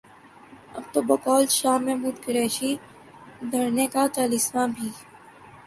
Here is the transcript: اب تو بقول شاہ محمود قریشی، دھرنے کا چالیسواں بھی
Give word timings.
اب 0.77 0.83
تو 0.93 0.99
بقول 1.09 1.43
شاہ 1.57 1.77
محمود 1.85 2.15
قریشی، 2.25 2.71
دھرنے 3.51 3.85
کا 3.93 4.03
چالیسواں 4.15 4.67
بھی 4.75 4.89